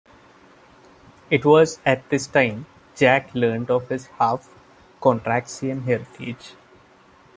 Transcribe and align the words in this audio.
It 1.29 1.45
was 1.45 1.77
at 1.85 2.09
this 2.09 2.25
time 2.25 2.65
Jack 2.95 3.35
learned 3.35 3.69
of 3.69 3.89
his 3.89 4.07
half-Contraxian 4.19 5.83
heritage. 5.83 6.53